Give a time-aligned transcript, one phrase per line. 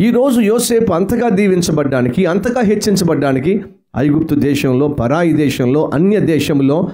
[0.00, 3.64] ఈరోజు యోసేపు అంతగా దీవించబడ్డానికి అంతగా హెచ్చించబడ్డానికి
[3.96, 6.90] ఐగుప్తు దేశంలో పరాయి దేశంలో అన్య దేశంలో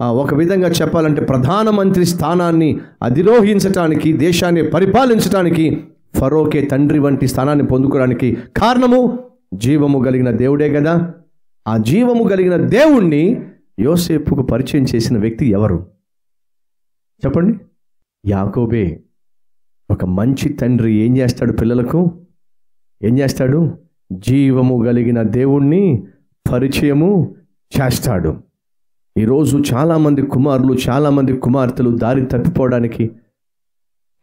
[0.00, 5.84] ఒక విధంగా చెప్పాలంటే ప్రధానమంత్రి స్థానాన్ని అధిరోహించటానికి దేశాన్ని పరిపాలించటానికి
[6.20, 9.18] ఫరోకే తండ్రి వంటి స్థానాన్ని పొందుకోవడానికి కారణము
[9.54, 11.12] జీవము కలిగిన దేవుడే కదా
[11.66, 13.46] ఆ జీవము కలిగిన దేవుణ్ణి
[13.80, 15.86] యోసేపుకు పరిచయం చేసిన వ్యక్తి ఎవరు?
[17.24, 17.58] చెప్పండి.
[18.26, 19.00] యాకోబే
[19.90, 22.23] ఒక మంచి తండ్రి ఏం చేస్తాడు పిల్లలకు?
[23.02, 23.78] ఏం చేస్తాడు?
[24.12, 26.04] జీవము కలిగిన దేవుణ్ణి
[26.52, 27.34] పరిచయము
[27.80, 28.36] చేస్తాడు.
[29.18, 33.10] ఈరోజు చాలామంది కుమారులు చాలామంది కుమార్తెలు దారి తప్పిపోవడానికి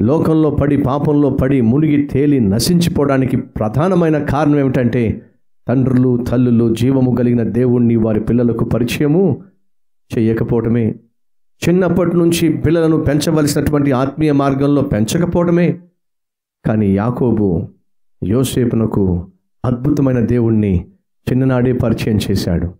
[0.01, 5.21] లోకంలో పడి పాపంలో పడి మునిగి తేలి నశించిపోవడానికి ప్రధానమైన కారణం ఏమిటంటే
[5.67, 9.43] తండ్రులు తల్లులు జీవము కలిగిన దేవుణ్ణి వారి పిల్లలకు పరిచయము
[10.17, 10.95] చేయకపోవటమే.
[11.69, 15.79] చిన్నప్పటి నుంచి పిల్లలను పెంచవలసినటువంటి ఆత్మీయ మార్గంలో పెంచకపోవటమే.
[16.65, 17.67] కానీ యాకోబు
[18.23, 19.31] యోసేపునకు
[19.65, 20.87] అద్భుతమైన దేవుణ్ణి
[21.31, 22.73] చిన్ననాడే పరిచయం చేశాడు.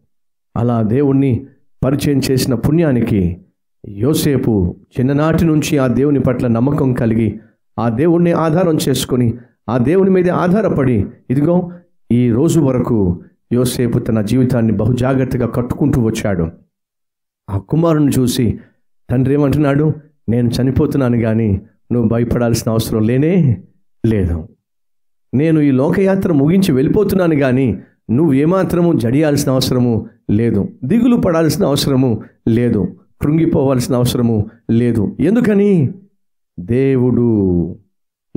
[0.58, 1.46] అలా దేవుణ్ణి
[1.86, 3.42] పరిచయం చేసిన పుణ్యానికి
[3.90, 7.40] యోసేపు చిన్ననాటి నుంచి ఆ దేవుని పట్ల నమ్మకం కలిగి
[7.80, 9.34] ఆ దేవుణ్ణి ఆధారం చేసుకొని
[9.70, 11.72] ఆ దేవుని మీదే ఆధారపడి ఇదిగో
[12.12, 16.52] ఈ రోజు వరకు యోసేపు తన జీవితాన్ని బహు జాగ్రత్తగా కట్టుకుంటూ వచ్చాడు.
[17.50, 18.60] ఆ కుమారుని చూసి
[19.10, 19.94] తండ్రి ఏమంటున్నాడు?
[20.30, 23.64] నేను చనిపోతున్నాను కానీ నువ్వు భయపడాల్సిన అవసరం లేనే
[24.06, 24.50] లేదు.
[25.34, 27.78] నేను ఈ లోకయాత్ర ముగించి వెళ్ళిపోతున్నాను కానీ
[28.12, 30.70] నువ్వు ఏమాత్రము జడియాల్సిన అవసరము లేదు.
[30.84, 32.88] దిగులు పడాల్సిన అవసరము లేదు.
[33.22, 35.18] కృంగిపోవాల్సిన అవసరము లేదు.
[35.20, 35.94] ఎందుకని?
[36.60, 37.76] దేవుడు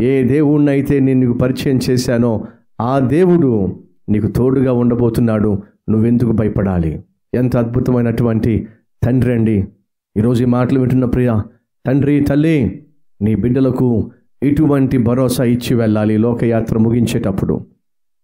[0.01, 2.47] ఏ దేవుణ్ణైతే నేను నీకు పరిచయం చేశానో
[2.81, 5.63] ఆ దేవుడు నీకు తోడుగా ఉండబోతున్నాడు.
[5.91, 7.03] నువ్వెందుకు భయపడాలి?
[7.35, 8.69] ఎంత అద్భుతమైనటువంటి
[9.05, 9.69] తండ్రి అండి.
[10.17, 11.41] ఈరోజు ఈ మాటలు వింటున్న ప్రియ
[11.87, 12.87] తండ్రి తల్లి
[13.23, 14.11] నీ బిడ్డలకు
[14.45, 16.17] ఇటువంటి భరోసా ఇచ్చి వెళ్ళాలి.
[16.17, 17.67] లోకయాత్ర ముగించేటప్పుడు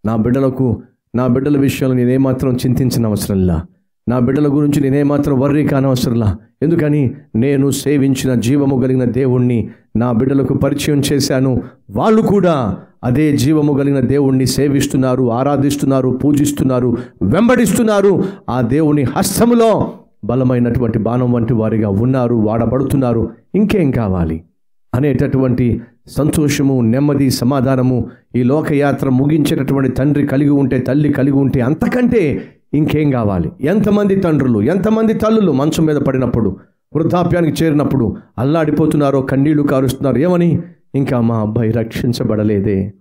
[0.06, 0.83] నా బిడ్డలకు
[1.15, 3.62] నా బిడ్డల విషయంలో నేనేమాత్రం చింతించిన అవసరంలా?
[4.09, 7.15] నా బిడ్డల గురించి నేనేమాత్రం వర్రీ కానవసరంలా ఎందుకని?
[7.37, 11.62] నేను సేవించిన జీవము కలిగిన దేవుణ్ణి నా బిడ్డలకు పరిచయం చేశాను.
[11.91, 18.25] వాళ్ళు కూడా అదే జీవము కలిగిన దేవుణ్ణి సేవిస్తున్నారు ఆరాధిస్తున్నారు పూజిస్తున్నారు వెంబడిస్తున్నారు.
[18.50, 19.93] ఆ దేవుని హస్తములో
[20.25, 23.31] బలమైనటువంటి బాణం వంటి వారిగా ఉన్నారు వాడబడుతున్నారు.
[23.55, 24.43] ఇంకేం కావాలి?
[24.95, 32.43] అనేటటువంటి సంతోషము నెమ్మది సమాధానము ఈ లోకయాత్ర ముగించేటటువంటి తండ్రి కలిగి ఉంటే తల్లి కలిగి ఉంటే అంతకంటే
[32.75, 33.51] ఇంకేం కావాలి?
[33.61, 36.56] ఎంతమంది తండ్రులు ఎంతమంది తల్లులు మంచం మీద పడినప్పుడు
[36.97, 40.19] వృద్ధాప్యానికి చేరినప్పుడు అల్లాడిపోతున్నారో కన్నీళ్ళు కారుస్తున్నారు?
[40.19, 40.62] ఏమని?
[40.95, 42.93] ఇంకా మా అబ్బాయి రక్షించబడలేదే.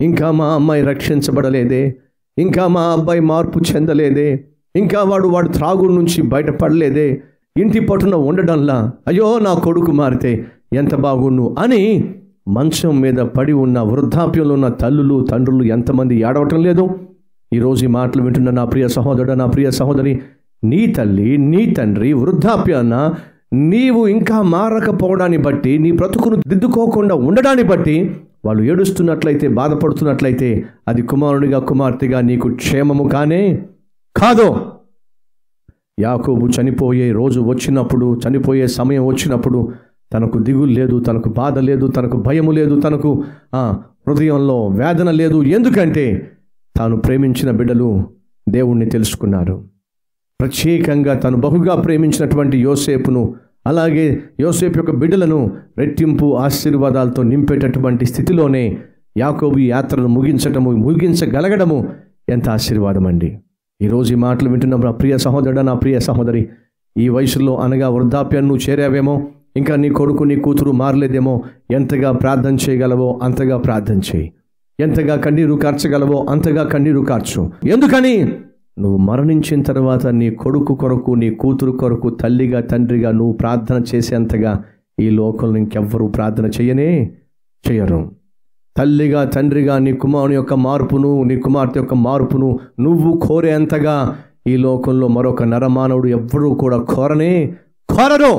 [0.00, 1.96] ఇంకా మా అమ్మాయి రక్షించబడలేదే.
[2.38, 4.44] ఇంకా మా అబ్బాయి మార్పు చెందలేదే.
[4.76, 7.22] ఇంకా వాడు వాడు త్రాగుడు నుంచి బయటపడలేదే.
[7.60, 11.82] ఇంటి పట్టున ఉండడంలా అయ్యో నా కొడుకు మారితే ఎంత బాగుండు అని
[12.48, 16.90] మంచం మీద పడి ఉన్న వృద్ధాప్యంలో ఉన్న తల్లులు తండ్రులు ఎంతమంది ఏడవటం లేదు.
[17.52, 20.20] ఈరోజు ఈ మాటలు వింటున్న నా ప్రియ సహోదరుడు నా ప్రియ సహోదరి
[20.64, 22.94] నీ తల్లి నీ తండ్రి వృద్ధాప్యాన
[23.52, 27.96] నీవు ఇంకా మారకపోవడాన్ని బట్టి నీ బ్రతుకును దిద్దుకోకుండా ఉండడాన్ని బట్టి
[28.44, 33.42] వాళ్ళు ఏడుస్తున్నట్లయితే బాధపడుతున్నట్లయితే అది కుమారుడిగా కుమార్తెగా నీకు క్షేమము కానే
[34.16, 34.48] కాదో.
[35.98, 39.72] యాకోబు చనిపోయే రోజు వచ్చినప్పుడు చనిపోయే సమయం వచ్చినప్పుడు
[40.12, 43.24] తనకు దిగులు లేదు తనకు బాధ లేదు తనకు భయము లేదు తనకు
[44.08, 45.42] హృదయంలో వేదన లేదు.
[45.42, 46.30] ఎందుకంటే
[46.76, 48.04] తాను ప్రేమించిన బిడ్డలు
[48.48, 49.64] దేవుణ్ణి తెలుసుకున్నారు.
[50.40, 53.34] ప్రత్యేకంగా తను బహుగా ప్రేమించినటువంటి యోసేపును
[53.66, 58.78] అలాగే యోసేపు యొక్క బిడ్డలను రెట్టింపు ఆశీర్వాదాలతో నింపేటటువంటి స్థితిలోనే
[59.18, 61.88] యాకోబు యాత్రను ముగించటము ముగించగలగడము
[62.28, 63.30] ఎంత ఆశీర్వాదం అండి
[63.82, 64.76] ఈరోజు ఈ మాటలు వింటున్న.
[64.76, 66.48] నా ప్రియ సహోదరుడు నా ప్రియ సహోదరి
[66.98, 73.20] ఈ వయసులో అనగా వృద్ధాప్యాన్ని నువ్వు చేరావేమో ఇంకా నీ కొడుకు నీ కూతురు మారలేదేమో ఎంతగా ప్రార్థన చేయగలవో
[73.22, 74.32] అంతగా ప్రార్థన చేయి.
[74.80, 77.50] ఎంతగా కన్నీరు కార్చగలవో అంతగా కన్నీరు కార్చు.
[77.64, 78.24] ఎందుకని?
[78.78, 84.64] నువ్వు మరణించిన తర్వాత నీ కొడుకు కొరకు నీ కూతురు కొరకు తల్లిగా తండ్రిగా నువ్వు ప్రార్థన చేసేంతగా
[85.00, 87.10] ఈ లోకంలో ఇంకెవ్వరూ ప్రార్థన చేయనే
[87.70, 88.10] చేయరు.
[88.78, 92.48] తల్లిగా తండ్రిగా నీ కుమారుని యొక్క మార్పును నీ కుమార్తె యొక్క మార్పును
[92.84, 93.96] నువ్వు కోరేంతగా
[94.46, 97.32] ఈ లోకంలో మరొక నరమానవుడు ఎవ్వరూ కూడా కోరనే
[97.88, 98.32] కోరరు.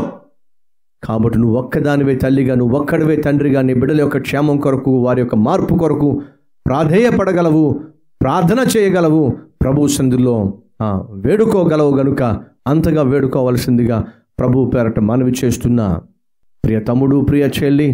[1.04, 5.74] కాబట్టి నువ్వు ఒక్కదానివే తల్లిగా నువ్వు ఒక్కడివే తండ్రిగా నీ బిడ్డల యొక్క క్షేమం కొరకు వారి యొక్క మార్పు
[5.76, 6.10] కొరకు
[6.66, 7.66] ప్రాధేయపడగలవు
[8.22, 9.22] ప్రార్థన చేయగలవు.
[9.62, 10.36] ప్రభు సంధిలో
[11.26, 12.24] వేడుకోగలవు గనుక
[12.68, 13.98] అంతగా వేడుకోవలసిందిగా
[14.40, 15.88] ప్రభు పేరట మనవి చేస్తున్నా.
[16.64, 17.90] ప్రియ తమ్ముడు ప్రియ చెల్లి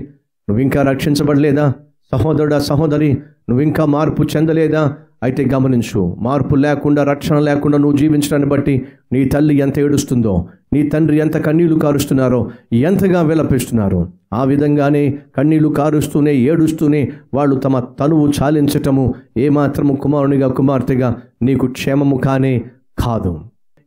[0.47, 1.65] నువ్వు ఇంకా రక్షించబడలేదా?
[2.11, 3.13] సహోదరుడా సహోదరి
[3.49, 4.93] నువ్వు ఇంకా మార్పు చెందలేదా?
[5.23, 11.17] అయితే గమనించు మార్పు లేకుండా రక్షణ లేకుండా నువ్వు జీవించడాన్ని బట్టి నీ తల్లి ఎంత ఏడుస్తుందో నీ తండ్రి
[11.17, 14.11] ఎంత కన్నీళ్ళు కారుస్తున్నారో ఎంతగా విలపిస్తున్నారో.
[14.33, 22.63] ఆ విధంగానే కన్నీళ్ళు కారుస్తూనే ఏడుస్తూనే వాళ్ళు తమ తనువు చాలించటము ఏమాత్రము కుమారునిగా కుమార్తెగా నీకు క్షేమము కానే
[22.99, 23.39] కాదు.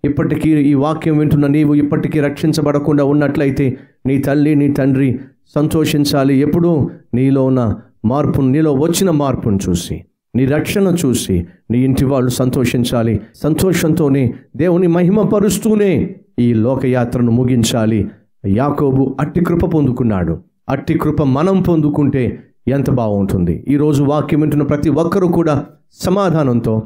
[0.05, 5.19] ఇప్పటికీ ఈ వాక్యం వింటున్న నీవు ఇప్పటికీ రక్షించబడకుండా ఉన్నట్లయితే నీ తల్లి నీ తండ్రి
[5.55, 6.37] సంతోషించాలి.
[6.37, 7.75] ఎప్పుడూ నీలో ఉన్న
[8.05, 10.05] మార్పును నీలో వచ్చిన మార్పును చూసి
[10.37, 13.21] నీ రక్షణ చూసి నీ ఇంటి వాళ్ళు సంతోషించాలి.
[13.35, 18.09] సంతోషంతోనే దేవుని మహిమపరుస్తూనే ఈ లోకయాత్రను ముగించాలి.
[18.47, 20.43] యాకోబు అట్టి కృప పొందుకున్నాడు.
[20.69, 23.65] అట్టి కృప మనం పొందుకుంటే ఎంత బాగుంటుంది.
[23.69, 26.83] ఈరోజు వాక్యం వింటున్న ప్రతి ఒక్కరూ కూడా సమాధానంతో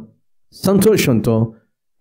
[0.52, 1.52] సంతోషంతో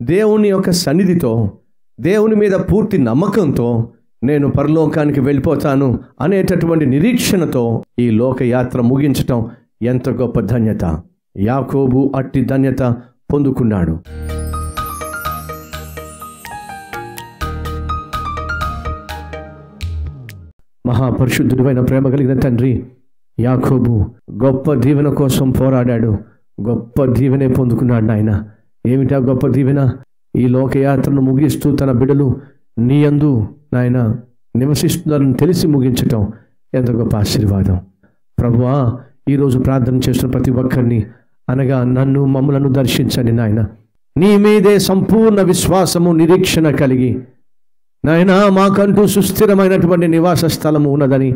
[0.02, 1.52] దేవుని యొక్క సన్నిధితో
[2.00, 3.90] దేవుని మీద పూర్తి నమ్మకంతో
[4.23, 9.50] నేను పరలోకానికి వెళ్ళిపోతాను అనేటటువంటి నిరీక్షణతో ఈ లోకయాత్ర ముగించటం
[9.81, 11.01] ఎంత గొప్ప ధన్యత.
[11.38, 12.95] యాకోబు అట్టి ధన్యత
[13.33, 14.00] పొందుకున్నాడు.
[20.88, 22.85] మహాపరిశుద్ధుడైన ప్రేమ కలిగిన తండ్రి
[23.39, 24.06] యాకోబు
[24.44, 26.18] గొప్ప దీవెన కోసం పోరాడాడు.
[26.68, 28.44] గొప్ప దీవెనే పొందుకున్నాడు నాయన.
[28.85, 29.94] ఏమిటా గొప్ప దీవెన?
[30.35, 32.41] ఈ లోకయాత్రను ముగిస్తూ తన బిడలు
[32.77, 34.15] నీ యందు నాయన
[34.56, 36.31] నివసిస్తున్నారని తెలిసి ముగించటం
[36.73, 37.79] ఎంత గొప్ప ఆశీర్వాదం.
[38.39, 41.06] ప్రభువా ఈరోజు ప్రార్థన చేస్తున్న ప్రతి ఒక్కరిని
[41.50, 43.65] అనగా నన్ను మమ్మలను దర్శించండి నాయన.
[44.18, 47.21] నీ మీదే సంపూర్ణ విశ్వాసము నిరీక్షణ కలిగి
[48.06, 51.35] నాయనా మాకంటూ సుస్థిరమైనటువంటి నివాస స్థలము ఉన్నదని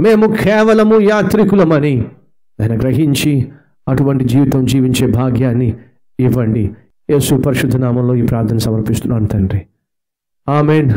[0.00, 2.04] మేము కేవలము యాత్రికులమని
[2.60, 3.48] ఆయన గ్రహించి
[3.88, 5.76] అటువంటి జీవితం జీవించే భాగ్యాన్ని
[6.20, 6.70] ఇవ్వండి.
[7.10, 9.62] యేసు పరిశుద్ధ నామంలో ఈ ప్రార్థన సమర్పిస్తున్నాను తండ్రి.
[10.48, 10.92] ఆమెన్.